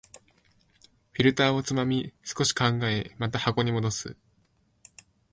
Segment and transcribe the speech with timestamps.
[1.11, 4.17] フィルターをつまみ、少し考え、また箱に戻す